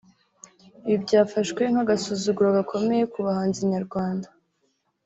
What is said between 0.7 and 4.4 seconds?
Ibi byafashwe nk'agasuzuguro gakomeye ku bahanzi nyarwanda